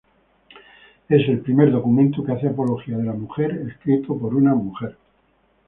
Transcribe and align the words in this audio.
Es 1.09 1.29
el 1.29 1.41
primer 1.41 1.69
documento 1.71 2.23
que 2.23 2.31
hace 2.31 2.47
apología 2.47 2.97
de 2.97 3.03
la 3.03 3.13
mujer, 3.13 3.67
escrito 3.71 4.17
por 4.17 4.33
una 4.33 4.55
mujer. 4.55 4.97